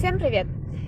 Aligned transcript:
Всем 0.00 0.18
привет! 0.18 0.46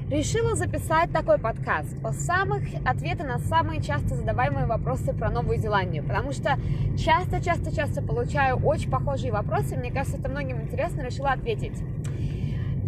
Решила 0.09 0.55
записать 0.55 1.13
такой 1.13 1.37
подкаст 1.37 1.95
о 2.03 2.15
самых 2.15 2.63
ответы 2.87 3.25
на 3.25 3.39
самые 3.41 3.83
часто 3.83 4.15
задаваемые 4.15 4.65
вопросы 4.65 5.13
про 5.13 5.29
Новую 5.29 5.59
Зеландию, 5.59 6.03
потому 6.03 6.33
что 6.33 6.57
часто-часто-часто 6.97 8.01
получаю 8.01 8.57
очень 8.65 8.91
похожие 8.91 9.31
вопросы, 9.31 9.77
мне 9.77 9.93
кажется, 9.93 10.17
это 10.17 10.31
многим 10.31 10.63
интересно, 10.63 11.03
решила 11.03 11.33
ответить. 11.33 11.77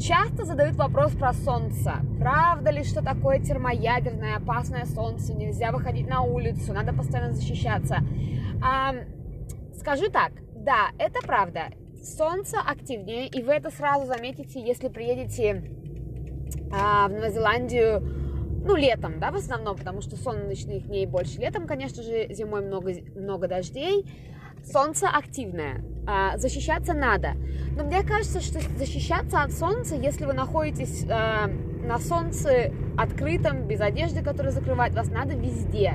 Часто 0.00 0.46
задают 0.46 0.76
вопрос 0.76 1.13
про 1.13 1.35
солнце. 1.35 1.97
Правда 2.19 2.71
ли, 2.71 2.85
что 2.85 3.04
такое 3.04 3.38
термоядерное 3.38 4.37
опасное 4.37 4.87
солнце? 4.87 5.35
Нельзя 5.35 5.72
выходить 5.72 6.09
на 6.09 6.22
улицу, 6.22 6.72
надо 6.72 6.95
постоянно 6.95 7.35
защищаться. 7.35 7.99
А, 8.65 8.95
скажу 9.79 10.11
так, 10.11 10.33
да, 10.56 10.87
это 10.99 11.21
правда. 11.21 11.65
Солнце 12.03 12.56
активнее, 12.61 13.27
и 13.27 13.43
вы 13.43 13.53
это 13.53 13.71
сразу 13.71 14.06
заметите, 14.06 14.59
если 14.59 14.88
приедете 14.88 15.83
в 16.70 17.09
Новую 17.09 17.32
Зеландию, 17.32 18.02
ну, 18.64 18.77
летом, 18.77 19.20
да, 19.20 19.30
в 19.30 19.37
основном, 19.37 19.77
потому 19.77 20.00
что 20.00 20.16
солнечных 20.16 20.87
дней 20.87 21.06
больше. 21.06 21.38
Летом, 21.38 21.66
конечно 21.66 22.02
же, 22.02 22.32
зимой 22.32 22.62
много, 22.62 22.92
много 23.14 23.46
дождей. 23.46 24.06
Солнце 24.65 25.09
активное, 25.09 25.84
а, 26.06 26.38
защищаться 26.38 26.95
надо. 26.95 27.32
Но 27.77 27.84
мне 27.84 28.02
кажется, 28.02 28.41
что 28.41 28.60
защищаться 28.78 29.42
от 29.42 29.52
солнца, 29.52 29.95
если 29.95 30.24
вы 30.24 30.32
находитесь 30.32 31.04
а, 31.10 31.48
на 31.48 31.98
солнце 31.98 32.73
открытом, 32.96 33.66
без 33.66 33.80
одежды, 33.80 34.23
которая 34.23 34.52
закрывает 34.52 34.95
вас, 34.95 35.10
надо 35.10 35.34
везде. 35.34 35.95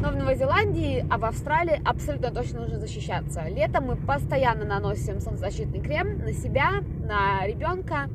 Но 0.00 0.08
в 0.10 0.16
Новой 0.16 0.36
Зеландии, 0.36 1.04
а 1.10 1.18
в 1.18 1.26
Австралии 1.26 1.78
абсолютно 1.84 2.30
точно 2.30 2.60
нужно 2.60 2.78
защищаться. 2.78 3.42
Летом 3.48 3.84
мы 3.88 3.96
постоянно 3.96 4.64
наносим 4.64 5.20
солнцезащитный 5.20 5.80
крем 5.80 6.20
на 6.20 6.32
себя, 6.32 6.80
на 7.04 7.46
ребенка, 7.46 8.08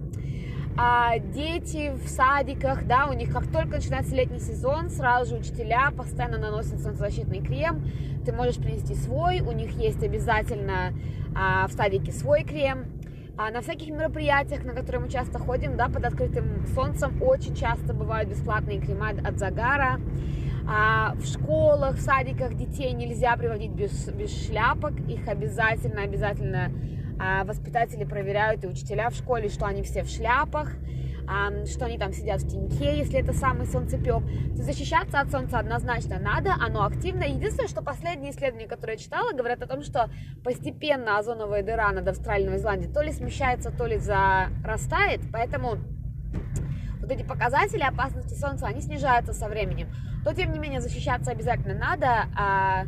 а 0.78 1.20
дети 1.20 1.94
в 2.04 2.10
садиках, 2.10 2.86
да, 2.86 3.08
у 3.08 3.14
них 3.14 3.32
как 3.32 3.48
только 3.48 3.78
начинается 3.78 4.14
летний 4.14 4.40
сезон, 4.40 4.90
сразу 4.90 5.32
же 5.32 5.42
учителя 5.42 5.92
постоянно 5.96 6.38
наносят 6.38 6.82
солнцезащитный 6.82 7.42
крем. 7.42 7.84
Ты 8.26 8.34
можешь 8.34 8.58
принести 8.58 8.94
свой, 8.96 9.40
у 9.40 9.52
них 9.54 9.72
есть 9.78 10.04
обязательно 10.04 10.94
а, 11.34 11.68
в 11.68 11.72
садике 11.72 12.12
свой 12.12 12.44
крем. 12.44 12.86
А 13.38 13.52
на 13.52 13.62
всяких 13.62 13.90
мероприятиях, 13.90 14.64
на 14.64 14.74
которые 14.74 15.04
мы 15.04 15.10
часто 15.10 15.40
ходим, 15.40 15.78
да, 15.78 15.88
под 15.88 16.06
открытым 16.06 16.66
солнцем, 16.74 17.22
очень 17.22 17.56
часто 17.56 17.94
бывают 17.94 18.30
бесплатные 18.30 18.80
крема 18.80 19.10
от 19.10 19.38
загара. 19.38 20.00
А 20.68 21.16
в 21.16 21.26
школах, 21.26 21.96
в 21.96 22.02
садиках 22.02 22.56
детей 22.56 22.92
нельзя 22.94 23.38
приводить 23.38 23.72
без, 23.72 24.10
без 24.10 24.46
шляпок, 24.46 24.94
их 25.08 25.28
обязательно, 25.28 26.02
обязательно 26.02 26.72
а 27.20 27.44
воспитатели 27.44 28.04
проверяют 28.04 28.64
и 28.64 28.68
учителя 28.68 29.10
в 29.10 29.16
школе, 29.16 29.50
что 29.50 29.66
они 29.66 29.84
все 29.84 30.04
в 30.04 30.10
шляпах, 30.10 30.72
что 31.66 31.86
они 31.86 31.98
там 31.98 32.14
сидят 32.14 32.42
в 32.42 32.48
теньке, 32.48 32.98
если 32.98 33.20
это 33.20 33.34
самый 33.34 33.66
солнцепек. 33.66 34.24
То 34.56 34.64
защищаться 34.64 35.20
от 35.20 35.32
солнца 35.32 35.60
однозначно 35.60 36.20
надо, 36.20 36.54
оно 36.60 36.86
активно. 36.86 37.24
Единственное, 37.24 37.68
что 37.68 37.82
последние 37.82 38.32
исследования, 38.32 38.68
которые 38.68 38.98
я 38.98 39.04
читала, 39.04 39.32
говорят 39.32 39.62
о 39.62 39.68
том, 39.68 39.82
что 39.82 40.10
постепенно 40.44 41.18
озоновая 41.18 41.64
дыра 41.64 41.92
над 41.92 42.08
Австралией 42.08 42.44
и 42.44 42.50
Новой 42.50 42.60
Зеландией 42.60 42.94
то 42.94 43.02
ли 43.02 43.12
смещается, 43.12 43.72
то 43.72 43.86
ли 43.88 43.98
зарастает, 43.98 45.22
поэтому 45.32 45.78
вот 47.02 47.12
эти 47.12 47.24
показатели 47.24 47.84
опасности 47.84 48.34
солнца, 48.34 48.68
они 48.68 48.82
снижаются 48.82 49.34
со 49.34 49.48
временем. 49.48 49.90
Но, 50.24 50.34
тем 50.34 50.52
не 50.52 50.60
менее, 50.60 50.82
защищаться 50.82 51.32
обязательно 51.32 51.76
надо. 51.76 52.26
А, 52.36 52.86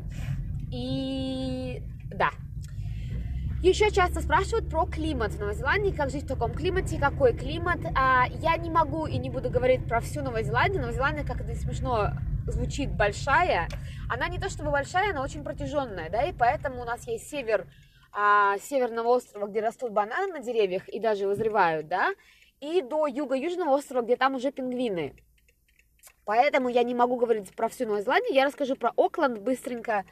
и 0.72 1.84
да, 2.10 2.32
еще 3.62 3.90
часто 3.92 4.22
спрашивают 4.22 4.70
про 4.70 4.86
климат 4.86 5.32
в 5.34 5.40
Новой 5.40 5.56
Зеландии, 5.56 5.92
как 5.92 6.12
жить 6.12 6.24
в 6.24 6.28
таком 6.28 6.54
климате, 6.54 7.00
какой 7.00 7.36
климат. 7.36 7.80
А, 7.96 8.26
я 8.42 8.56
не 8.58 8.70
могу 8.70 9.08
и 9.08 9.18
не 9.18 9.30
буду 9.30 9.50
говорить 9.50 9.88
про 9.88 10.00
всю 10.00 10.22
Новую 10.22 10.44
Зеландию. 10.44 10.82
Новая 10.82 10.94
Зеландия, 10.94 11.24
как 11.24 11.42
это 11.42 11.56
смешно 11.56 12.12
звучит, 12.46 12.92
большая. 12.92 13.68
Она 14.10 14.28
не 14.28 14.40
то 14.40 14.50
чтобы 14.50 14.72
большая, 14.72 15.12
она 15.12 15.24
очень 15.24 15.44
протяженная, 15.44 16.10
да, 16.10 16.24
и 16.24 16.34
поэтому 16.34 16.82
у 16.82 16.86
нас 16.86 17.08
есть 17.08 17.30
север 17.30 17.66
а, 18.14 18.58
северного 18.60 19.08
острова, 19.10 19.48
где 19.48 19.60
растут 19.60 19.92
бананы 19.92 20.34
на 20.34 20.40
деревьях 20.40 20.88
и 20.88 21.00
даже 21.00 21.28
вызревают, 21.28 21.88
да, 21.88 22.14
и 22.62 22.82
до 22.82 23.08
юга-южного 23.08 23.72
острова, 23.72 24.04
где 24.04 24.16
там 24.16 24.36
уже 24.36 24.52
пингвины. 24.52 25.14
Поэтому 26.26 26.70
я 26.70 26.84
не 26.84 26.94
могу 26.94 27.16
говорить 27.16 27.56
про 27.56 27.70
всю 27.70 27.86
Новую 27.86 28.04
Зеландию, 28.04 28.34
я 28.34 28.46
расскажу 28.46 28.76
про 28.76 28.92
Окленд 28.96 29.40
быстренько. 29.40 30.06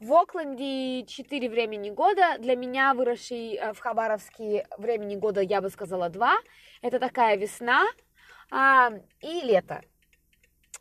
В 0.00 0.14
Окленде 0.14 1.04
4 1.04 1.50
времени 1.50 1.90
года. 1.90 2.38
Для 2.38 2.56
меня, 2.56 2.94
выросший 2.94 3.56
э, 3.56 3.74
в 3.74 3.80
Хабаровске, 3.80 4.66
времени 4.78 5.14
года, 5.14 5.42
я 5.42 5.60
бы 5.60 5.68
сказала, 5.68 6.08
2. 6.08 6.36
Это 6.80 6.98
такая 6.98 7.36
весна 7.36 7.82
а, 8.50 8.92
и 9.20 9.42
лето. 9.42 9.82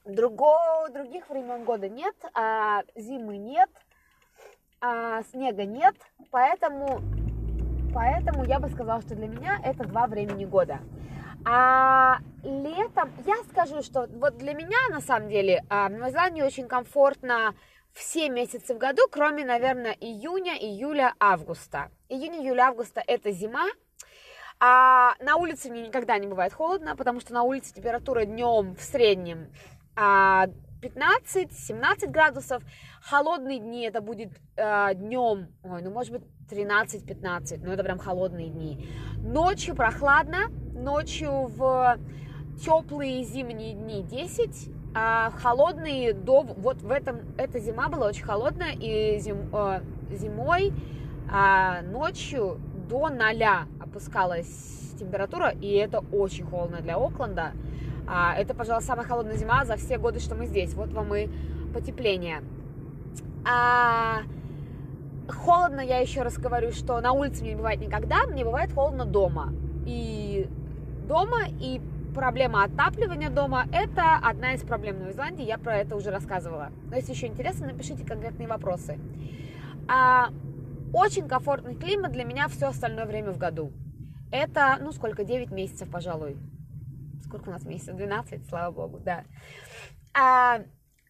Друго, 0.06 0.88
других 0.94 1.30
времен 1.30 1.66
года 1.66 1.90
нет, 1.90 2.16
а, 2.34 2.84
зимы 2.96 3.36
нет, 3.36 3.70
а, 4.80 5.22
снега 5.24 5.66
нет, 5.66 5.96
поэтому, 6.32 7.02
поэтому 7.94 8.46
я 8.46 8.62
бы 8.62 8.70
сказала, 8.70 9.02
что 9.02 9.16
для 9.16 9.28
меня 9.28 9.60
это 9.66 9.84
два 9.84 10.08
времени 10.08 10.46
года. 10.46 10.80
А 11.46 12.20
летом 12.44 13.12
я 13.26 13.36
скажу, 13.52 13.82
что 13.82 14.08
вот 14.14 14.38
для 14.38 14.54
меня 14.54 14.78
на 14.90 15.02
самом 15.02 15.28
деле 15.28 15.62
а, 15.70 15.90
в 15.90 15.92
Новой 15.92 16.12
Зеландии 16.12 16.42
очень 16.42 16.70
комфортно 16.70 17.54
все 17.94 18.30
месяцы 18.30 18.74
в 18.74 18.78
году, 18.78 19.04
кроме, 19.12 19.46
наверное, 19.46 19.92
июня, 19.94 20.56
июля, 20.58 21.14
августа. 21.20 21.92
Июнь, 22.08 22.44
июль, 22.44 22.60
августа– 22.60 23.04
это 23.08 23.32
зима, 23.32 23.68
а 24.60 25.14
на 25.20 25.38
улице 25.38 25.70
мне 25.70 25.88
никогда 25.88 26.18
не 26.18 26.28
бывает 26.28 26.54
холодно, 26.54 26.96
потому 26.96 27.20
что 27.20 27.34
на 27.34 27.44
улице 27.44 27.74
температура 27.74 28.26
днем 28.26 28.76
в 28.76 28.82
среднем 28.82 29.54
15-17 29.96 30.50
а, 31.82 32.08
градусов. 32.08 32.64
Холодные 33.02 33.60
дни 33.60 33.84
это 33.84 34.02
будет 34.02 34.32
э, 34.58 34.94
днем, 34.96 35.48
ой, 35.64 35.82
ну 35.82 35.92
может 35.92 36.12
быть 36.12 36.24
13-15, 36.52 37.60
но 37.64 37.74
это 37.74 37.84
прям 37.84 37.98
холодные 37.98 38.50
дни. 38.50 38.86
Ночью 39.18 39.76
прохладно, 39.76 40.50
ночью 40.74 41.48
в 41.48 41.98
теплые 42.62 43.24
зимние 43.24 43.74
дни 43.74 44.04
10, 44.04 44.70
а 44.94 45.32
холодные 45.32 46.14
до 46.14 46.42
вот 46.42 46.82
в 46.82 46.92
этом 46.92 47.20
эта 47.38 47.60
зима 47.60 47.90
была 47.90 48.08
очень 48.08 48.24
холодная 48.24 48.74
и 48.74 49.20
зим, 49.20 49.50
э, 49.54 49.82
зимой 50.12 50.74
а 51.32 51.82
ночью 51.84 52.60
до 52.90 53.10
ноля 53.10 53.68
опускалась 53.80 54.96
температура 55.00 55.50
и 55.50 55.72
это 55.74 56.04
очень 56.12 56.46
холодно 56.46 56.82
для 56.82 56.98
Окленда. 56.98 57.54
А, 58.12 58.36
это, 58.36 58.56
пожалуй, 58.56 58.82
самая 58.82 59.06
холодная 59.06 59.38
зима 59.38 59.66
за 59.66 59.76
все 59.76 60.00
годы, 60.00 60.20
что 60.20 60.34
мы 60.34 60.48
здесь. 60.48 60.74
Вот 60.74 60.92
вам 60.94 61.14
и 61.14 61.30
потепление. 61.74 62.42
А, 63.48 64.22
холодно, 65.28 65.80
я 65.80 66.00
еще 66.00 66.24
раз 66.24 66.38
говорю, 66.38 66.72
что 66.72 67.00
на 67.02 67.12
улице 67.12 67.42
мне 67.42 67.52
не 67.52 67.56
бывает 67.56 67.80
никогда, 67.80 68.26
мне 68.26 68.44
бывает 68.44 68.74
холодно 68.74 69.06
дома. 69.06 69.54
И 69.86 70.48
дома, 71.08 71.42
и 71.60 71.80
проблема 72.14 72.64
отапливания 72.64 73.30
дома– 73.30 73.66
это 73.74 74.16
одна 74.22 74.54
из 74.54 74.64
проблем 74.64 75.00
Новой 75.00 75.14
Зеландии, 75.14 75.46
я 75.46 75.58
про 75.58 75.78
это 75.78 75.96
уже 75.96 76.12
рассказывала. 76.12 76.72
Но 76.90 76.96
если 76.96 77.14
еще 77.14 77.28
интересно, 77.28 77.68
напишите 77.68 78.06
конкретные 78.06 78.48
вопросы. 78.48 79.00
А, 79.88 80.30
очень 80.94 81.28
комфортный 81.28 81.76
климат 81.76 82.12
для 82.12 82.24
меня 82.24 82.48
все 82.48 82.68
остальное 82.68 83.06
время 83.06 83.32
в 83.32 83.38
году. 83.38 83.72
Это, 84.32 84.78
ну, 84.82 84.92
сколько, 84.92 85.24
9 85.24 85.52
месяцев, 85.52 85.90
пожалуй. 85.90 86.38
Сколько 87.24 87.50
у 87.50 87.52
нас 87.52 87.64
месяцев? 87.64 87.96
12, 87.96 88.48
слава 88.48 88.72
богу, 88.72 89.00
да. 89.00 89.24
А, 90.14 90.62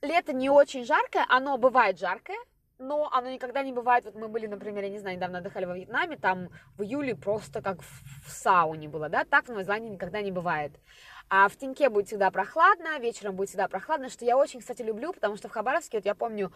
лето 0.01 0.33
не 0.33 0.49
очень 0.49 0.85
жаркое, 0.85 1.25
оно 1.29 1.57
бывает 1.57 1.99
жаркое, 1.99 2.37
но 2.79 3.09
оно 3.11 3.29
никогда 3.29 3.61
не 3.61 3.73
бывает, 3.73 4.05
вот 4.05 4.15
мы 4.15 4.29
были, 4.29 4.47
например, 4.47 4.85
я 4.85 4.89
не 4.89 4.99
знаю, 4.99 5.17
недавно 5.17 5.39
отдыхали 5.39 5.65
во 5.65 5.75
Вьетнаме, 5.75 6.17
там 6.17 6.49
в 6.77 6.83
июле 6.83 7.15
просто 7.15 7.61
как 7.61 7.81
в 7.81 8.31
сауне 8.31 8.87
было, 8.87 9.09
да, 9.09 9.25
так 9.25 9.45
в 9.45 9.49
Новой 9.49 9.65
Зеландии 9.65 9.89
никогда 9.89 10.21
не 10.21 10.31
бывает. 10.31 10.71
А 11.31 11.47
в 11.47 11.55
Тиньке 11.57 11.89
будет 11.89 12.07
всегда 12.07 12.31
прохладно, 12.31 12.97
вечером 12.97 13.35
будет 13.35 13.49
всегда 13.49 13.67
прохладно, 13.67 14.09
что 14.09 14.25
я 14.25 14.35
очень, 14.35 14.61
кстати, 14.61 14.81
люблю, 14.81 15.13
потому 15.13 15.35
что 15.35 15.47
в 15.47 15.51
Хабаровске, 15.51 15.97
вот 15.97 16.05
я 16.05 16.15
помню, 16.15 16.51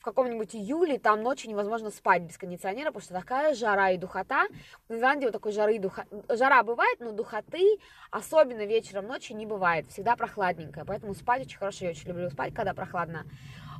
в 0.00 0.02
каком-нибудь 0.02 0.56
июле 0.56 0.98
там 0.98 1.22
ночью 1.22 1.50
невозможно 1.50 1.90
спать 1.90 2.22
без 2.22 2.36
кондиционера, 2.36 2.86
потому 2.86 3.02
что 3.04 3.14
такая 3.14 3.54
жара 3.54 3.90
и 3.90 3.96
духота. 3.96 4.48
В 4.88 4.94
Новой 4.94 5.26
вот 5.26 5.32
такой 5.32 5.52
жары 5.52 5.76
и 5.76 5.78
духа... 5.78 6.04
Жара 6.30 6.64
бывает, 6.64 6.98
но 6.98 7.12
духоты, 7.12 7.78
особенно 8.10 8.66
вечером, 8.66 9.06
ночью 9.06 9.36
не 9.36 9.46
бывает, 9.46 9.88
всегда 9.88 10.16
прохладненько, 10.16 10.84
поэтому 10.84 11.14
спать 11.14 11.42
очень 11.42 11.58
хорошо, 11.58 11.84
я 11.84 11.92
очень 11.92 12.08
люблю 12.08 12.28
спать, 12.28 12.52
когда 12.52 12.74
прохладно. 12.74 13.24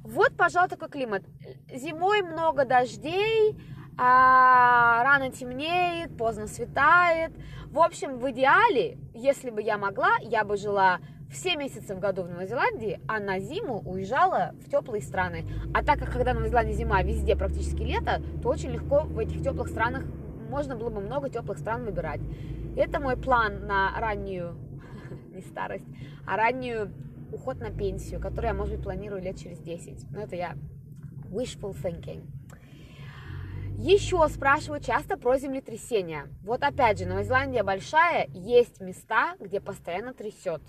Вот, 0.03 0.37
пожалуй, 0.37 0.69
такой 0.69 0.89
климат. 0.89 1.23
Зимой 1.73 2.23
много 2.23 2.65
дождей, 2.65 3.56
а 3.97 5.03
рано 5.03 5.31
темнеет, 5.31 6.17
поздно 6.17 6.47
светает. 6.47 7.33
В 7.67 7.81
общем, 7.81 8.19
в 8.19 8.31
идеале, 8.31 8.99
если 9.12 9.50
бы 9.50 9.61
я 9.61 9.77
могла, 9.77 10.11
я 10.23 10.45
бы 10.45 10.56
жила 10.56 11.00
все 11.31 11.56
месяцы 11.56 11.95
в 11.95 11.99
году 11.99 12.23
в 12.23 12.29
Новой 12.31 12.47
Зеландии, 12.47 13.00
а 13.06 13.21
на 13.21 13.39
зиму 13.39 13.83
уезжала 13.85 14.55
в 14.65 14.71
теплые 14.71 15.03
страны. 15.03 15.45
А 15.75 15.85
так 15.85 15.99
как 15.99 16.12
когда 16.12 16.33
в 16.33 16.37
Новой 16.37 16.49
Зеландии 16.49 16.73
зима, 16.73 17.03
везде 17.03 17.37
практически 17.37 17.83
лето, 17.83 18.23
то 18.43 18.49
очень 18.49 18.71
легко 18.71 19.00
в 19.00 19.19
этих 19.19 19.43
теплых 19.43 19.69
странах 19.69 20.05
можно 20.49 20.77
было 20.77 20.91
бы 20.91 21.00
много 21.00 21.29
теплых 21.29 21.59
стран 21.59 21.85
выбирать. 21.85 22.21
Это 22.77 23.00
мой 23.00 23.17
план 23.17 23.67
на 23.67 23.93
раннюю 23.99 24.56
не 25.35 25.43
старость, 25.43 25.87
а 26.27 26.37
раннюю 26.37 26.93
уход 27.33 27.61
на 27.61 27.71
пенсию, 27.71 28.21
которую 28.21 28.49
я, 28.49 28.55
может 28.55 28.75
быть, 28.77 28.85
планирую 28.85 29.23
лет 29.23 29.39
через 29.39 29.59
10. 29.59 30.11
Но 30.11 30.21
это 30.23 30.37
я 30.37 30.57
wishful 31.31 31.75
thinking. 31.75 32.27
Еще 33.79 34.27
спрашивают 34.29 34.85
часто 34.85 35.17
про 35.17 35.39
землетрясения. 35.39 36.27
Вот 36.43 36.65
опять 36.65 36.99
же, 36.99 37.07
Новая 37.07 37.23
Зеландия 37.23 37.63
большая, 37.63 38.27
есть 38.35 38.81
места, 38.81 39.37
где 39.39 39.61
постоянно 39.61 40.13
трясет. 40.13 40.63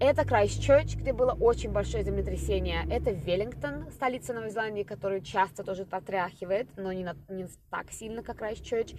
Это 0.00 0.24
Крайстчерч, 0.24 0.96
где 0.96 1.12
было 1.12 1.32
очень 1.32 1.70
большое 1.70 2.02
землетрясение. 2.02 2.84
Это 2.90 3.12
Веллингтон, 3.12 3.88
столица 3.92 4.32
Новой 4.32 4.50
Зеландии, 4.50 4.82
которую 4.82 5.20
часто 5.20 5.62
тоже 5.62 5.84
потряхивает, 5.84 6.68
но 6.76 6.92
не, 6.92 7.04
на, 7.04 7.14
не 7.28 7.46
так 7.70 7.92
сильно, 7.92 8.24
как 8.24 8.38
Крайстчерч. 8.38 8.94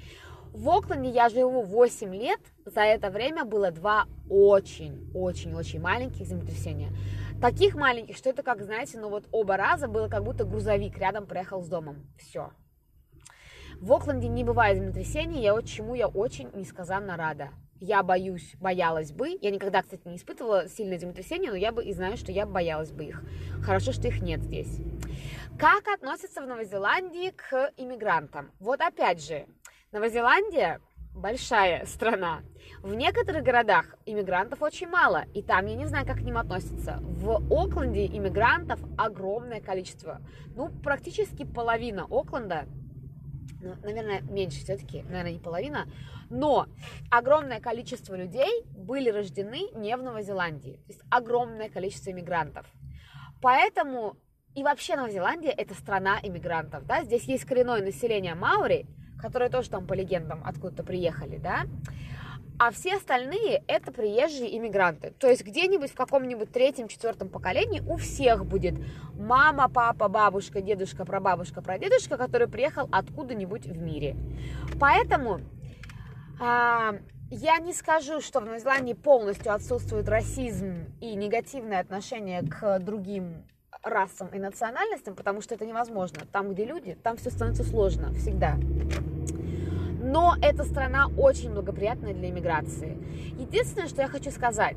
В 0.54 0.70
Окленде 0.70 1.10
я 1.10 1.30
живу 1.30 1.64
8 1.64 2.14
лет. 2.14 2.40
За 2.64 2.82
это 2.82 3.10
время 3.10 3.44
было 3.44 3.72
два 3.72 4.06
очень-очень-очень 4.30 5.82
маленьких 5.82 6.28
землетрясения. 6.28 6.90
Таких 7.42 7.74
маленьких, 7.74 8.16
что 8.16 8.30
это, 8.30 8.44
как 8.44 8.62
знаете, 8.62 9.00
ну 9.00 9.10
вот 9.10 9.26
оба 9.32 9.58
раза 9.58 9.88
было 9.88 10.08
как 10.10 10.24
будто 10.24 10.46
грузовик 10.46 10.96
рядом 11.00 11.26
проехал 11.26 11.64
с 11.64 11.68
домом. 11.68 12.08
Все. 12.20 12.52
В 13.82 13.92
Окленде 13.92 14.28
не 14.28 14.44
бывает 14.44 14.78
землетрясений, 14.78 15.42
я 15.42 15.60
чему 15.64 15.96
я 15.96 16.08
очень 16.08 16.52
несказанно 16.54 17.18
рада. 17.18 17.50
Я 17.80 18.04
боюсь, 18.04 18.56
боялась 18.62 19.12
бы. 19.12 19.38
Я 19.42 19.50
никогда, 19.50 19.82
кстати, 19.82 20.08
не 20.08 20.18
испытывала 20.18 20.70
сильное 20.70 21.00
землетрясение, 21.00 21.50
но 21.50 21.58
я 21.58 21.72
бы 21.72 21.84
и 21.84 21.92
знаю, 21.94 22.16
что 22.16 22.32
я 22.32 22.46
боялась 22.46 22.92
бы 22.92 23.06
их. 23.06 23.24
Хорошо, 23.64 23.92
что 23.92 24.08
их 24.08 24.22
нет 24.22 24.44
здесь. 24.44 24.80
Как 25.60 25.88
относятся 25.88 26.42
в 26.42 26.48
Новой 26.48 26.66
Зеландии 26.66 27.32
к 27.32 27.72
иммигрантам? 27.76 28.52
Вот 28.60 28.80
опять 28.80 29.22
же, 29.22 29.48
Новая 29.94 30.10
Зеландия 30.10 30.82
большая 31.14 31.86
страна. 31.86 32.42
В 32.82 32.96
некоторых 32.96 33.44
городах 33.44 33.96
иммигрантов 34.08 34.64
очень 34.64 34.88
мало, 34.88 35.26
и 35.36 35.44
там 35.44 35.68
я 35.68 35.76
не 35.76 35.86
знаю, 35.86 36.08
как 36.08 36.18
к 36.18 36.22
ним 36.22 36.40
относятся. 36.40 36.98
В 37.00 37.44
Окленде 37.54 38.08
иммигрантов 38.08 38.80
огромное 38.98 39.62
количество. 39.62 40.20
Ну, 40.56 40.70
практически 40.70 41.46
половина 41.46 42.08
Окленда 42.10 42.66
ну, 43.62 43.76
наверное, 43.84 44.22
меньше 44.22 44.64
все-таки, 44.64 45.04
наверное, 45.04 45.34
не 45.34 45.40
половина, 45.40 45.88
но 46.32 46.66
огромное 47.12 47.60
количество 47.62 48.16
людей 48.16 48.66
были 48.76 49.12
рождены 49.12 49.70
не 49.76 49.96
в 49.96 50.02
Новой 50.02 50.24
Зеландии, 50.24 50.82
то 50.88 50.92
есть 50.92 51.02
огромное 51.12 51.70
количество 51.70 52.10
иммигрантов. 52.10 52.66
Поэтому 53.44 54.18
и 54.56 54.64
вообще 54.64 54.96
Новая 54.96 55.12
Зеландия 55.12 55.52
это 55.52 55.76
страна 55.76 56.20
иммигрантов, 56.24 56.84
да, 56.88 57.04
здесь 57.04 57.26
есть 57.26 57.46
коренное 57.46 57.84
население 57.84 58.34
Маури, 58.34 58.88
которые 59.24 59.50
тоже 59.50 59.70
там 59.70 59.88
по 59.88 59.94
легендам 59.94 60.44
откуда-то 60.44 60.84
приехали, 60.84 61.38
да, 61.38 61.62
а 62.60 62.72
все 62.72 62.98
остальные 62.98 63.64
это 63.68 63.94
приезжие 63.94 64.58
иммигранты. 64.58 65.14
То 65.18 65.30
есть 65.30 65.46
где-нибудь 65.46 65.92
в 65.92 65.96
каком-нибудь 65.96 66.52
третьем, 66.52 66.90
четвертом 66.90 67.30
поколении 67.30 67.80
у 67.88 67.96
всех 67.96 68.46
будет 68.46 68.76
мама, 69.14 69.70
папа, 69.70 70.10
бабушка, 70.10 70.62
дедушка, 70.62 71.06
прабабушка, 71.06 71.62
прадедушка, 71.62 72.18
который 72.18 72.50
приехал 72.50 72.90
откуда-нибудь 72.92 73.66
в 73.66 73.78
мире. 73.78 74.18
Поэтому 74.78 75.40
а, 76.42 76.96
я 77.32 77.60
не 77.60 77.74
скажу, 77.74 78.20
что 78.20 78.42
в 78.42 78.46
Новой 78.46 78.60
Зеландии 78.60 78.94
полностью 78.94 79.54
отсутствует 79.54 80.10
расизм 80.10 80.86
и 81.00 81.16
негативное 81.16 81.80
отношение 81.80 82.42
к 82.42 82.80
другим 82.80 83.46
расам 83.84 84.28
и 84.30 84.40
национальностям, 84.40 85.16
потому 85.16 85.42
что 85.42 85.56
это 85.56 85.66
невозможно. 85.66 86.22
Там, 86.32 86.54
где 86.54 86.66
люди, 86.66 86.96
там 86.96 87.18
все 87.18 87.30
становится 87.30 87.64
сложно, 87.64 88.14
всегда. 88.14 88.58
Но 90.04 90.36
эта 90.42 90.66
страна 90.66 91.08
очень 91.18 91.54
благоприятная 91.54 92.14
для 92.14 92.30
иммиграции. 92.30 92.98
Единственное, 93.40 93.88
что 93.88 94.02
я 94.02 94.10
хочу 94.10 94.32
сказать, 94.32 94.76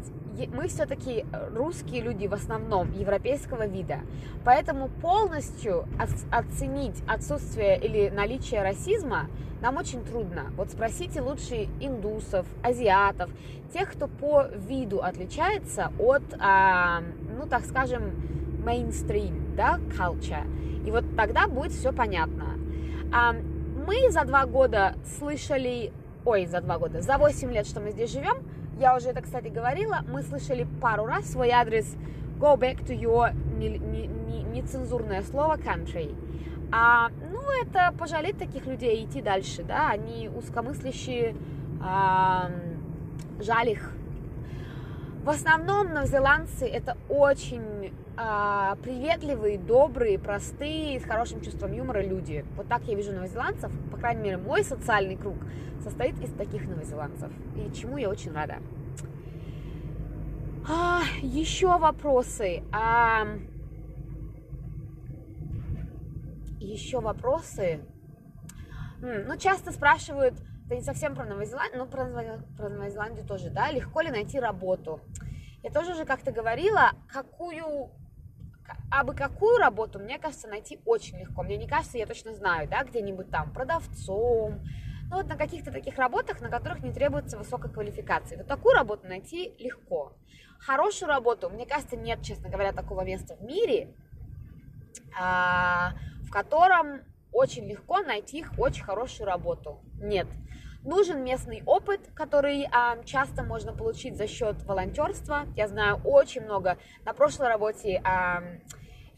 мы 0.54 0.68
все-таки 0.68 1.26
русские 1.52 2.02
люди 2.02 2.28
в 2.28 2.34
основном 2.34 2.92
европейского 2.92 3.66
вида, 3.66 4.00
поэтому 4.44 4.88
полностью 4.88 5.88
оценить 6.30 7.02
отсутствие 7.08 7.76
или 7.80 8.08
наличие 8.08 8.62
расизма 8.62 9.28
нам 9.60 9.78
очень 9.78 10.04
трудно. 10.04 10.52
Вот 10.56 10.70
спросите 10.70 11.20
лучше 11.20 11.66
индусов, 11.80 12.46
азиатов, 12.62 13.28
тех, 13.72 13.90
кто 13.92 14.06
по 14.06 14.46
виду 14.54 15.02
отличается 15.02 15.90
от, 15.98 16.22
а, 16.38 17.00
ну 17.36 17.48
так 17.48 17.64
скажем, 17.64 18.12
mainstream, 18.64 19.56
да, 19.56 19.80
culture. 19.98 20.46
И 20.86 20.90
вот 20.92 21.04
тогда 21.16 21.48
будет 21.48 21.72
все 21.72 21.92
понятно. 21.92 22.54
Мы 23.86 24.10
за 24.10 24.24
два 24.24 24.46
года 24.46 24.96
слышали, 25.16 25.92
ой, 26.24 26.46
за 26.46 26.60
два 26.60 26.76
года, 26.76 27.02
за 27.02 27.18
восемь 27.18 27.52
лет, 27.52 27.68
что 27.68 27.80
мы 27.80 27.92
здесь 27.92 28.10
живем, 28.10 28.38
я 28.80 28.96
уже 28.96 29.10
это, 29.10 29.22
кстати, 29.22 29.46
говорила, 29.46 30.00
мы 30.08 30.22
слышали 30.24 30.66
пару 30.80 31.06
раз 31.06 31.30
свой 31.30 31.50
адрес 31.50 31.94
go 32.40 32.56
back 32.56 32.84
to 32.84 32.98
your 32.98 33.32
нецензурное 34.52 35.22
слово 35.22 35.56
country. 35.56 36.12
А, 36.72 37.10
ну, 37.30 37.40
это 37.62 37.94
пожалеть 37.96 38.38
таких 38.38 38.66
людей 38.66 39.04
идти 39.04 39.22
дальше, 39.22 39.62
да, 39.62 39.90
они 39.90 40.28
узкомыслящие, 40.28 41.36
а, 41.80 42.50
жаль 43.38 43.70
их. 43.70 43.92
В 45.22 45.28
основном 45.28 45.94
новозеландцы 45.94 46.66
это 46.66 46.96
очень 47.08 47.92
а, 48.16 48.76
приветливые, 48.76 49.58
добрые, 49.58 50.18
простые, 50.18 50.98
с 51.00 51.04
хорошим 51.04 51.42
чувством 51.42 51.72
юмора 51.72 52.00
люди. 52.00 52.44
Вот 52.56 52.66
так 52.66 52.82
я 52.84 52.94
вижу 52.94 53.12
новозеландцев. 53.12 53.70
По 53.90 53.98
крайней 53.98 54.22
мере, 54.22 54.36
мой 54.38 54.64
социальный 54.64 55.16
круг 55.16 55.36
состоит 55.82 56.18
из 56.22 56.32
таких 56.32 56.66
новозеландцев. 56.66 57.30
И 57.56 57.72
чему 57.74 57.98
я 57.98 58.08
очень 58.08 58.32
рада. 58.32 58.56
А, 60.68 61.02
еще 61.20 61.78
вопросы. 61.78 62.62
А, 62.72 63.26
еще 66.58 67.00
вопросы. 67.00 67.80
Ну, 68.98 69.36
часто 69.36 69.72
спрашивают, 69.72 70.34
это 70.64 70.74
не 70.74 70.82
совсем 70.82 71.14
про 71.14 71.26
Новозеландию, 71.26 71.78
но 71.78 71.86
про, 71.86 72.06
про 72.56 72.68
Новозеландию 72.70 73.26
тоже, 73.26 73.50
да, 73.50 73.70
легко 73.70 74.00
ли 74.00 74.10
найти 74.10 74.40
работу. 74.40 75.00
Я 75.62 75.70
тоже 75.70 75.92
уже 75.92 76.04
как-то 76.04 76.32
говорила, 76.32 76.92
какую 77.12 77.90
а 78.90 79.04
бы 79.04 79.14
какую 79.14 79.58
работу, 79.58 79.98
мне 79.98 80.18
кажется, 80.18 80.48
найти 80.48 80.80
очень 80.84 81.18
легко. 81.18 81.42
Мне 81.42 81.56
не 81.56 81.66
кажется, 81.66 81.98
я 81.98 82.06
точно 82.06 82.34
знаю, 82.34 82.68
да, 82.68 82.84
где-нибудь 82.84 83.30
там 83.30 83.52
продавцом, 83.52 84.62
ну 85.08 85.16
вот 85.16 85.28
на 85.28 85.36
каких-то 85.36 85.70
таких 85.70 85.96
работах, 85.98 86.40
на 86.40 86.48
которых 86.48 86.82
не 86.82 86.92
требуется 86.92 87.38
высокой 87.38 87.70
квалификации. 87.70 88.36
Вот 88.36 88.46
такую 88.46 88.74
работу 88.74 89.06
найти 89.06 89.54
легко. 89.58 90.16
Хорошую 90.58 91.08
работу, 91.08 91.48
мне 91.48 91.66
кажется, 91.66 91.96
нет, 91.96 92.22
честно 92.22 92.48
говоря, 92.48 92.72
такого 92.72 93.02
места 93.02 93.36
в 93.36 93.42
мире, 93.42 93.94
а, 95.18 95.92
в 96.22 96.30
котором 96.30 97.02
очень 97.32 97.68
легко 97.68 98.00
найти 98.00 98.44
очень 98.58 98.82
хорошую 98.82 99.26
работу. 99.26 99.80
Нет. 100.00 100.26
Нужен 100.86 101.24
местный 101.24 101.64
опыт, 101.66 102.00
который 102.14 102.68
а, 102.70 103.02
часто 103.02 103.42
можно 103.42 103.72
получить 103.72 104.16
за 104.16 104.28
счет 104.28 104.62
волонтерства. 104.62 105.46
Я 105.56 105.66
знаю 105.66 106.00
очень 106.04 106.42
много. 106.42 106.78
На 107.04 107.12
прошлой 107.12 107.48
работе 107.48 108.00
а, 108.04 108.40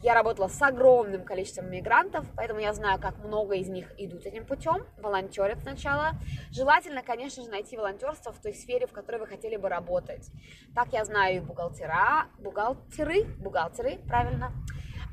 я 0.01 0.15
работала 0.15 0.47
с 0.47 0.59
огромным 0.63 1.23
количеством 1.23 1.69
мигрантов, 1.69 2.25
поэтому 2.35 2.59
я 2.59 2.73
знаю, 2.73 2.99
как 2.99 3.23
много 3.23 3.53
из 3.53 3.69
них 3.69 3.85
идут 3.99 4.25
этим 4.25 4.47
путем, 4.47 4.83
волонтерят 4.97 5.59
сначала. 5.59 6.13
Желательно, 6.49 7.03
конечно 7.03 7.43
же, 7.43 7.49
найти 7.51 7.77
волонтерство 7.77 8.33
в 8.33 8.41
той 8.41 8.55
сфере, 8.55 8.87
в 8.87 8.91
которой 8.91 9.17
вы 9.17 9.27
хотели 9.27 9.55
бы 9.55 9.69
работать. 9.69 10.27
Так 10.73 10.91
я 10.91 11.05
знаю 11.05 11.35
и 11.35 11.39
бухгалтера, 11.39 12.29
бухгалтеры, 12.39 13.25
бухгалтеры, 13.37 13.99
правильно, 14.07 14.53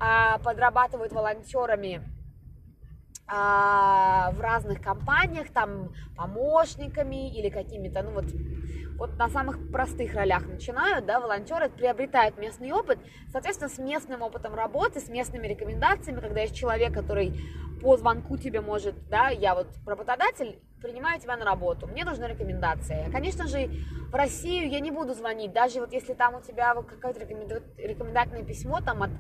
а, 0.01 0.39
подрабатывают 0.39 1.13
волонтерами 1.13 2.16
в 3.29 4.41
разных 4.41 4.81
компаниях, 4.81 5.51
там, 5.53 5.93
помощниками 6.17 7.37
или 7.37 7.49
какими-то, 7.49 8.03
ну 8.03 8.13
вот, 8.13 8.27
вот 8.99 9.17
на 9.19 9.29
самых 9.29 9.71
простых 9.71 10.15
ролях 10.15 10.47
начинают, 10.47 11.07
да, 11.07 11.21
волонтеры 11.21 11.69
приобретают 11.69 12.39
местный 12.39 12.71
опыт, 12.73 12.99
соответственно, 13.33 13.69
с 13.69 13.79
местным 13.79 14.23
опытом 14.23 14.55
работы, 14.55 15.01
с 15.01 15.09
местными 15.09 15.47
рекомендациями, 15.47 16.21
когда 16.21 16.43
есть 16.43 16.55
человек, 16.55 16.95
который 16.95 17.41
по 17.83 17.97
звонку 17.97 18.37
тебе 18.37 18.61
может, 18.61 18.95
да, 19.09 19.29
я 19.29 19.55
вот 19.55 19.69
работодатель, 19.87 20.59
принимаю 20.87 21.21
тебя 21.21 21.37
на 21.37 21.45
работу, 21.45 21.89
мне 21.89 22.05
нужна 22.05 22.29
рекомендация. 22.29 23.11
Конечно 23.11 23.49
же, 23.49 23.69
в 24.11 24.15
Россию 24.15 24.71
я 24.71 24.79
не 24.79 24.93
буду 24.93 25.15
звонить, 25.15 25.53
даже 25.53 25.81
вот 25.81 25.93
если 25.93 26.15
там 26.15 26.37
у 26.37 26.41
тебя 26.41 26.75
какое-то 26.75 27.21
рекомендательное 27.21 28.45
письмо 28.45 28.81
там 28.81 29.03
от 29.03 29.11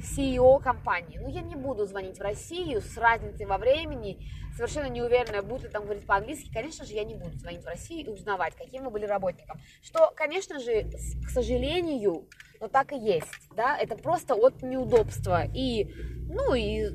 CEO 0.00 0.62
компании, 0.62 1.18
ну 1.18 1.28
я 1.28 1.40
не 1.40 1.56
буду 1.56 1.84
звонить 1.84 2.18
в 2.18 2.22
Россию 2.22 2.80
с 2.80 2.96
разницей 2.96 3.44
во 3.44 3.58
времени, 3.58 4.20
совершенно 4.54 4.86
не 4.86 5.02
уверена, 5.02 5.42
будет 5.42 5.64
ли 5.64 5.68
там 5.68 5.82
говорить 5.82 6.06
по-английски, 6.06 6.48
конечно 6.52 6.84
же, 6.84 6.92
я 6.92 7.02
не 7.02 7.16
буду 7.16 7.36
звонить 7.38 7.64
в 7.64 7.66
Россию 7.66 8.06
и 8.06 8.10
узнавать, 8.10 8.54
каким 8.54 8.84
вы 8.84 8.90
были 8.90 9.06
работником. 9.06 9.60
Что, 9.82 10.12
конечно 10.14 10.60
же, 10.60 10.84
к 11.26 11.30
сожалению, 11.30 12.28
но 12.60 12.68
так 12.68 12.92
и 12.92 12.98
есть, 12.98 13.26
да, 13.56 13.76
это 13.76 13.96
просто 13.96 14.34
от 14.34 14.62
неудобства 14.62 15.44
и, 15.44 15.88
ну, 16.28 16.54
и 16.54 16.86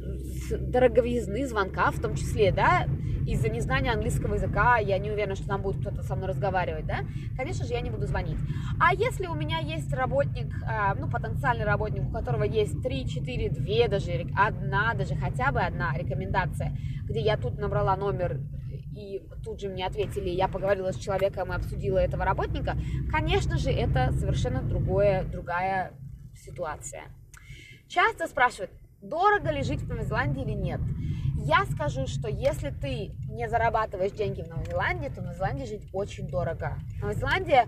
дороговизны 0.51 1.47
звонка 1.47 1.91
в 1.91 2.01
том 2.01 2.15
числе, 2.15 2.51
да, 2.51 2.85
из-за 3.27 3.49
незнания 3.49 3.91
английского 3.91 4.35
языка, 4.35 4.77
я 4.77 4.97
не 4.97 5.11
уверена, 5.11 5.35
что 5.35 5.47
там 5.47 5.61
будет 5.61 5.81
кто-то 5.81 6.03
со 6.03 6.15
мной 6.15 6.29
разговаривать, 6.29 6.85
да, 6.85 6.99
конечно 7.37 7.65
же, 7.65 7.73
я 7.73 7.81
не 7.81 7.89
буду 7.89 8.07
звонить. 8.07 8.37
А 8.79 8.93
если 8.93 9.27
у 9.27 9.35
меня 9.35 9.59
есть 9.59 9.93
работник, 9.93 10.53
а, 10.65 10.95
ну, 10.95 11.09
потенциальный 11.09 11.65
работник, 11.65 12.03
у 12.07 12.11
которого 12.11 12.43
есть 12.43 12.81
3, 12.81 13.07
4, 13.07 13.49
2 13.49 13.87
даже, 13.87 14.27
одна, 14.35 14.93
даже 14.95 15.15
хотя 15.15 15.51
бы 15.51 15.61
одна 15.61 15.93
рекомендация, 15.95 16.75
где 17.03 17.21
я 17.21 17.37
тут 17.37 17.59
набрала 17.59 17.95
номер 17.95 18.39
и 18.95 19.21
тут 19.43 19.59
же 19.59 19.69
мне 19.69 19.85
ответили, 19.85 20.29
я 20.29 20.47
поговорила 20.47 20.91
с 20.91 20.97
человеком 20.97 21.51
и 21.51 21.55
обсудила 21.55 21.97
этого 21.97 22.25
работника, 22.25 22.75
конечно 23.11 23.57
же, 23.57 23.71
это 23.71 24.11
совершенно 24.11 24.61
другое, 24.61 25.23
другая 25.23 25.93
ситуация. 26.35 27.03
Часто 27.87 28.27
спрашивают, 28.27 28.71
дорого 29.01 29.51
ли 29.51 29.63
жить 29.63 29.81
в 29.81 29.89
Новой 29.89 30.05
Зеландии 30.05 30.43
или 30.43 30.53
нет. 30.53 30.81
Я 31.43 31.65
скажу, 31.65 32.05
что 32.07 32.29
если 32.29 32.69
ты 32.69 33.13
не 33.29 33.49
зарабатываешь 33.49 34.11
деньги 34.11 34.41
в 34.41 34.47
Новой 34.47 34.65
Зеландии, 34.65 35.07
то 35.07 35.21
в 35.21 35.23
Новой 35.23 35.35
Зеландии 35.35 35.65
жить 35.65 35.89
очень 35.91 36.27
дорого. 36.27 36.77
Новая 36.99 37.15
Зеландия, 37.15 37.67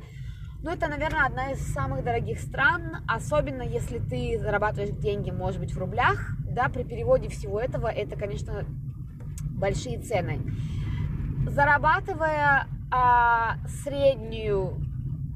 ну, 0.62 0.72
это, 0.72 0.88
наверное, 0.88 1.25
одна 1.25 1.51
из 1.51 1.60
самых 1.74 2.03
дорогих 2.03 2.39
стран, 2.39 3.03
особенно 3.08 3.63
если 3.63 3.98
ты 4.00 4.38
зарабатываешь 4.39 4.92
деньги, 4.92 5.32
может 5.32 5.60
быть, 5.60 5.74
в 5.74 5.77
рублях, 5.77 6.38
да, 6.46 6.70
при 6.70 6.84
переводе 6.84 7.30
всего 7.30 7.60
этого, 7.60 7.88
это, 7.88 8.15
конечно, 8.15 8.63
большие 9.58 10.00
цены 10.00 10.39
зарабатывая 11.46 12.68
а, 12.92 13.58
среднюю 13.84 14.78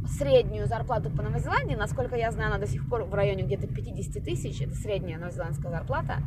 среднюю 0.08 0.68
зарплату 0.68 1.10
по 1.10 1.22
Новой 1.22 1.40
Зеландии, 1.40 1.76
насколько 1.76 2.16
я 2.16 2.32
знаю, 2.32 2.52
она 2.52 2.60
до 2.60 2.68
сих 2.68 2.88
пор 2.88 3.04
в 3.04 3.14
районе 3.14 3.44
где-то 3.44 3.68
50 3.68 4.24
тысяч, 4.24 4.62
это 4.62 4.74
средняя 4.74 5.20
новозеландская 5.20 5.70
зарплата. 5.70 6.20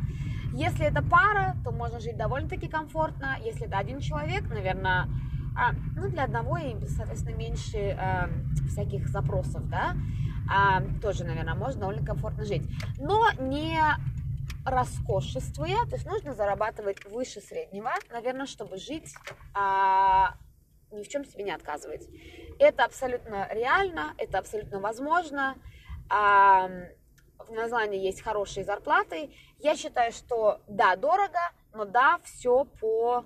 Если 0.53 0.85
это 0.85 1.01
пара, 1.01 1.55
то 1.63 1.71
можно 1.71 1.99
жить 1.99 2.17
довольно-таки 2.17 2.67
комфортно. 2.67 3.37
Если 3.43 3.65
это 3.65 3.77
один 3.77 3.99
человек, 3.99 4.47
наверное, 4.49 5.07
а, 5.57 5.71
ну, 5.95 6.09
для 6.09 6.25
одного 6.25 6.57
и, 6.57 6.75
соответственно, 6.87 7.35
меньше 7.35 7.97
а, 7.99 8.29
всяких 8.69 9.07
запросов, 9.07 9.67
да, 9.69 9.95
а, 10.49 10.81
тоже, 11.01 11.23
наверное, 11.23 11.55
можно 11.55 11.81
довольно 11.81 12.05
комфортно 12.05 12.45
жить. 12.45 12.69
Но 12.99 13.25
не 13.39 13.79
роскошествуя, 14.65 15.85
то 15.85 15.95
есть 15.95 16.05
нужно 16.05 16.33
зарабатывать 16.33 17.03
выше 17.05 17.41
среднего, 17.41 17.91
наверное, 18.09 18.45
чтобы 18.45 18.77
жить, 18.77 19.13
а, 19.53 20.35
ни 20.91 21.03
в 21.03 21.07
чем 21.07 21.25
себе 21.25 21.43
не 21.43 21.51
отказывать. 21.51 22.07
Это 22.59 22.85
абсолютно 22.85 23.47
реально, 23.51 24.13
это 24.17 24.37
абсолютно 24.37 24.79
возможно. 24.79 25.55
А, 26.09 26.69
в 27.39 27.51
Новой 27.51 27.97
есть 27.97 28.21
хорошие 28.21 28.63
зарплаты. 28.63 29.33
Я 29.59 29.75
считаю, 29.75 30.11
что 30.11 30.61
да, 30.67 30.95
дорого, 30.95 31.39
но 31.73 31.85
да, 31.85 32.19
все 32.23 32.65
по 32.65 33.25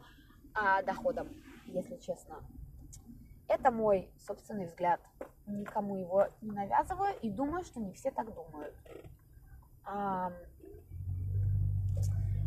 а, 0.54 0.82
доходам, 0.84 1.30
если 1.65 1.98
честно. 1.98 2.44
Это 3.48 3.72
мой 3.72 4.10
собственный 4.25 4.65
взгляд. 4.65 5.01
Никому 5.46 5.98
его 5.98 6.27
не 6.42 6.51
навязываю 6.51 7.13
и 7.22 7.30
думаю, 7.30 7.63
что 7.63 7.80
не 7.80 7.94
все 7.94 8.10
так 8.12 8.34
думают. 8.34 8.74
А, 9.84 10.32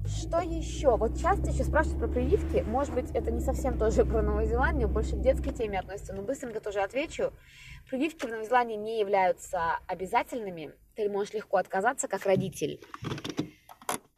что 0.07 0.40
еще? 0.40 0.97
Вот 0.97 1.19
часто 1.21 1.50
еще 1.50 1.64
спрашивают 1.64 2.00
про 2.00 2.09
прививки. 2.09 2.64
Может 2.67 2.95
быть, 2.95 3.11
это 3.14 3.31
не 3.31 3.40
совсем 3.40 3.78
тоже 3.78 4.05
про 4.05 4.23
Новую 4.23 4.47
Зеландию, 4.47 4.88
больше 4.88 5.17
к 5.17 5.21
детской 5.21 5.52
теме 5.52 5.78
относится, 5.78 6.14
но 6.14 6.23
быстренько 6.23 6.61
тоже 6.61 6.81
отвечу. 6.81 7.33
Прививки 7.90 8.26
в 8.26 8.31
Новой 8.31 8.45
Зеландии 8.45 8.75
не 8.75 9.00
являются 9.00 9.78
обязательными. 9.87 10.73
Ты 10.95 11.09
можешь 11.09 11.35
легко 11.35 11.57
отказаться 11.57 12.09
как 12.09 12.26
родитель. 12.26 12.81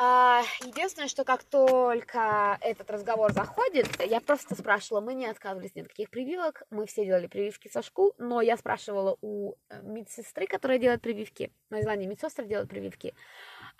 А, 0.02 0.42
единственное, 0.64 1.08
что 1.08 1.24
как 1.24 1.44
только 1.44 2.56
этот 2.62 2.90
разговор 2.90 3.34
заходит, 3.34 3.86
я 4.02 4.22
просто 4.22 4.54
спрашивала, 4.54 5.02
мы 5.02 5.12
не 5.12 5.26
отказывались 5.26 5.74
ни 5.74 5.82
от 5.82 5.88
каких 5.88 6.08
прививок, 6.08 6.62
мы 6.70 6.86
все 6.86 7.04
делали 7.04 7.26
прививки 7.26 7.68
со 7.68 7.82
школ, 7.82 8.14
но 8.16 8.40
я 8.40 8.56
спрашивала 8.56 9.18
у 9.20 9.56
э, 9.68 9.82
медсестры, 9.82 10.46
которая 10.46 10.78
делает 10.78 11.02
прививки, 11.02 11.52
в 11.68 11.72
Новой 11.72 11.82
Зеландии 11.82 12.06
медсестры 12.06 12.46
делают 12.46 12.70
прививки, 12.70 13.14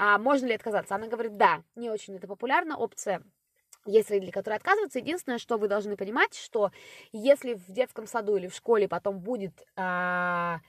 а 0.03 0.17
можно 0.17 0.47
ли 0.47 0.55
отказаться? 0.55 0.95
Она 0.95 1.09
говорит, 1.09 1.37
да, 1.37 1.63
не 1.77 1.91
очень 1.91 2.17
это 2.17 2.27
популярна 2.27 2.79
опция. 2.79 3.23
Есть 3.85 4.09
родители, 4.09 4.31
которые 4.31 4.57
отказываются. 4.57 4.99
Единственное, 4.99 5.37
что 5.37 5.59
вы 5.59 5.69
должны 5.69 5.95
понимать, 5.95 6.35
что 6.35 6.71
если 7.13 7.53
в 7.53 7.71
детском 7.71 8.07
саду 8.07 8.37
или 8.37 8.49
в 8.49 8.55
школе 8.55 8.89
потом 8.89 9.19
будет 9.19 9.63
а, 9.77 10.61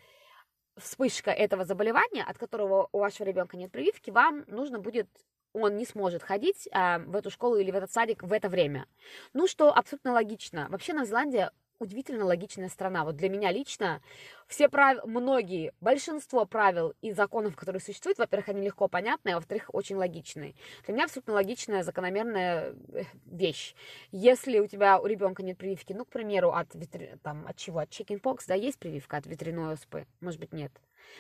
вспышка 0.76 1.32
этого 1.32 1.64
заболевания, 1.64 2.24
от 2.24 2.38
которого 2.38 2.90
у 2.92 3.00
вашего 3.00 3.26
ребенка 3.26 3.56
нет 3.56 3.72
прививки, 3.72 4.12
вам 4.12 4.44
нужно 4.48 4.80
будет 4.80 5.08
он 5.54 5.78
не 5.78 5.86
сможет 5.86 6.24
ходить 6.24 6.68
а, 6.74 7.00
в 7.00 7.16
эту 7.16 7.32
школу 7.32 7.56
или 7.56 7.72
в 7.72 7.76
этот 7.76 7.92
садик 7.92 8.24
в 8.24 8.34
это 8.34 8.50
время. 8.50 8.86
Ну, 9.32 9.48
что 9.48 9.74
абсолютно 9.74 10.12
логично. 10.12 10.68
Вообще, 10.70 10.92
Новая 10.92 11.08
Зеландия 11.08 11.52
удивительно 11.82 12.26
логичная 12.26 12.70
страна. 12.70 13.04
Вот 13.04 13.16
для 13.16 13.30
меня 13.30 13.52
лично 13.52 14.02
все 14.48 14.70
правила, 14.70 15.06
многие, 15.06 15.74
большинство 15.82 16.46
правил 16.46 16.94
и 17.02 17.12
законов, 17.12 17.56
которые 17.56 17.82
существуют, 17.82 18.20
во-первых, 18.20 18.50
они 18.50 18.62
легко 18.62 18.88
понятны, 18.88 19.30
а 19.30 19.36
во-вторых, 19.36 19.70
очень 19.74 19.96
логичные. 19.96 20.54
Для 20.86 20.94
меня 20.94 21.06
абсолютно 21.06 21.34
логичная, 21.34 21.84
закономерная 21.84 22.76
э, 22.94 23.04
вещь. 23.26 23.76
Если 24.12 24.60
у 24.60 24.68
тебя 24.68 25.00
у 25.00 25.06
ребенка 25.06 25.44
нет 25.44 25.58
прививки, 25.58 25.94
ну, 25.94 26.06
к 26.06 26.10
примеру, 26.10 26.52
от, 26.52 26.74
ветер... 26.76 27.18
там, 27.24 27.46
от 27.48 27.58
чего? 27.58 27.80
От 27.80 27.90
chickenpox, 27.90 28.44
да, 28.48 28.54
есть 28.54 28.78
прививка 28.78 29.18
от 29.18 29.26
ветряной 29.26 29.74
оспы? 29.74 30.06
Может 30.20 30.40
быть, 30.40 30.54
нет. 30.54 30.72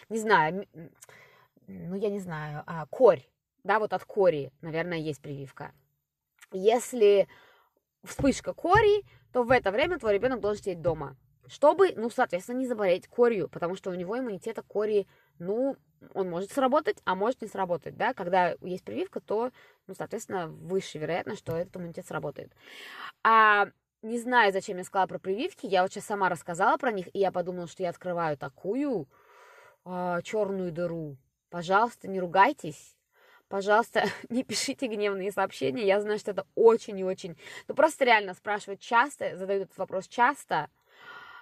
Не 0.10 0.20
знаю, 0.20 0.68
ну, 1.68 1.96
я 1.96 2.10
не 2.10 2.20
знаю, 2.20 2.64
а, 2.68 2.86
корь, 2.88 3.24
да, 3.64 3.80
вот 3.80 3.94
от 3.94 4.04
кори, 4.06 4.52
наверное, 4.62 4.98
есть 4.98 5.22
прививка. 5.22 5.72
Если 6.52 7.28
вспышка 8.04 8.54
кори, 8.54 9.04
то 9.32 9.44
в 9.44 9.52
это 9.52 9.72
время 9.72 10.00
твой 10.00 10.14
ребенок 10.14 10.40
должен 10.40 10.62
сидеть 10.62 10.82
дома, 10.82 11.16
чтобы, 11.48 11.94
ну, 11.96 12.10
соответственно, 12.10 12.58
не 12.58 12.68
заболеть 12.68 13.08
корью, 13.08 13.50
потому 13.50 13.76
что 13.76 13.90
у 13.90 13.96
него 13.96 14.18
иммунитета 14.18 14.62
кори, 14.62 15.08
ну, 15.40 15.76
он 16.14 16.30
может 16.30 16.52
сработать, 16.52 17.02
а 17.06 17.16
может 17.16 17.42
не 17.42 17.48
сработать, 17.48 17.96
да, 17.96 18.14
когда 18.14 18.56
есть 18.62 18.84
прививка, 18.84 19.20
то, 19.20 19.52
ну, 19.88 19.94
соответственно, 19.96 20.48
выше 20.48 20.98
вероятность, 20.98 21.40
что 21.40 21.56
этот 21.56 21.76
иммунитет 21.76 22.06
сработает. 22.06 22.52
А 23.24 23.68
не 24.02 24.18
знаю, 24.18 24.52
зачем 24.52 24.78
я 24.78 24.84
сказала 24.84 25.08
про 25.08 25.20
прививки, 25.20 25.66
я 25.66 25.84
вот 25.84 25.92
сейчас 25.92 26.06
сама 26.06 26.30
рассказала 26.30 26.78
про 26.78 26.92
них, 26.92 27.08
и 27.14 27.20
я 27.20 27.32
подумала, 27.32 27.68
что 27.68 27.84
я 27.84 27.90
открываю 27.90 28.38
такую 28.38 29.08
а, 29.86 30.22
черную 30.24 30.72
дыру. 30.72 31.18
Пожалуйста, 31.50 32.08
не 32.08 32.20
ругайтесь, 32.20 32.96
пожалуйста, 33.52 34.06
не 34.30 34.44
пишите 34.44 34.88
гневные 34.88 35.32
сообщения. 35.32 35.86
Я 35.86 36.02
знаю, 36.02 36.18
что 36.18 36.32
это 36.32 36.48
очень 36.56 36.98
и 36.98 37.04
очень... 37.04 37.38
Ну, 37.68 37.76
просто 37.76 38.06
реально 38.06 38.34
спрашивают 38.34 38.80
часто, 38.80 39.38
задают 39.38 39.64
этот 39.64 39.78
вопрос 39.78 40.08
часто. 40.08 40.70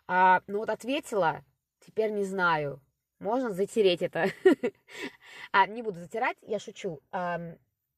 А, 0.07 0.41
ну, 0.47 0.57
вот 0.57 0.69
ответила, 0.69 1.45
теперь 1.85 2.11
не 2.11 2.25
знаю. 2.25 2.81
Можно 3.19 3.51
затереть 3.51 4.01
это. 4.01 4.25
а, 5.51 5.67
не 5.67 5.83
буду 5.83 5.99
затирать, 5.99 6.37
я 6.41 6.57
шучу. 6.57 6.99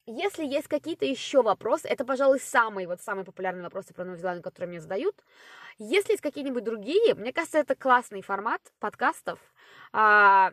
Если 0.04 0.44
есть 0.44 0.66
какие-то 0.66 1.04
еще 1.04 1.42
вопросы, 1.42 1.86
это, 1.88 2.04
пожалуй, 2.04 2.40
самые, 2.40 2.88
вот 2.88 3.00
самые 3.00 3.24
популярные 3.24 3.62
вопросы 3.62 3.94
про 3.94 4.04
Новую 4.04 4.18
Зеландию, 4.18 4.42
которые 4.42 4.68
мне 4.68 4.80
задают. 4.80 5.14
Если 5.78 6.12
есть 6.12 6.22
какие-нибудь 6.22 6.64
другие, 6.64 7.14
мне 7.14 7.32
кажется, 7.32 7.58
это 7.58 7.76
классный 7.76 8.20
формат 8.20 8.60
подкастов. 8.80 9.38
А, 9.92 10.52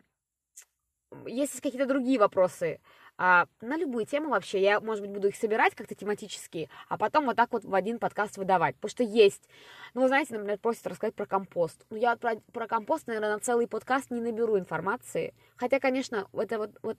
если 1.26 1.56
есть 1.56 1.60
какие-то 1.60 1.86
другие 1.86 2.18
вопросы, 2.20 2.80
а, 3.22 3.44
на 3.60 3.76
любую 3.76 4.06
тему 4.06 4.30
вообще. 4.30 4.62
Я, 4.62 4.80
может 4.80 5.02
быть, 5.02 5.10
буду 5.10 5.28
их 5.28 5.36
собирать 5.36 5.74
как-то 5.74 5.94
тематически, 5.94 6.70
а 6.88 6.96
потом 6.96 7.26
вот 7.26 7.36
так 7.36 7.52
вот 7.52 7.66
в 7.66 7.74
один 7.74 7.98
подкаст 7.98 8.38
выдавать. 8.38 8.76
Потому 8.76 8.90
что 8.90 9.02
есть, 9.02 9.46
ну, 9.92 10.00
вы 10.00 10.08
знаете, 10.08 10.32
например, 10.32 10.56
просят 10.56 10.86
рассказать 10.86 11.14
про 11.14 11.26
компост. 11.26 11.84
Ну, 11.90 11.98
я 11.98 12.16
про, 12.16 12.36
про 12.50 12.66
компост, 12.66 13.06
наверное, 13.06 13.34
на 13.34 13.38
целый 13.38 13.68
подкаст 13.68 14.10
не 14.10 14.22
наберу 14.22 14.58
информации. 14.58 15.34
Хотя, 15.56 15.80
конечно, 15.80 16.28
это 16.32 16.56
вот, 16.56 16.70
вот 16.80 16.96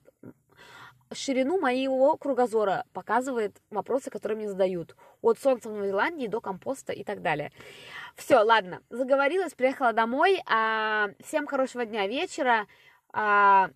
ширину 1.11 1.59
моего 1.59 2.15
кругозора 2.17 2.85
показывает 2.93 3.59
вопросы, 3.71 4.11
которые 4.11 4.37
мне 4.37 4.47
задают. 4.47 4.95
От 5.23 5.39
солнца 5.39 5.69
в 5.69 5.71
Новой 5.71 5.87
Зеландии 5.87 6.27
до 6.27 6.39
компоста 6.39 6.93
и 6.93 7.03
так 7.03 7.23
далее. 7.23 7.51
Все, 8.15 8.37
ладно, 8.37 8.83
заговорилась, 8.91 9.55
приехала 9.55 9.91
домой. 9.91 10.39
А, 10.45 11.09
всем 11.25 11.47
хорошего 11.47 11.83
дня, 11.83 12.05
вечера. 12.05 12.67
А, 13.11 13.71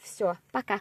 все, 0.00 0.36
пока. 0.52 0.80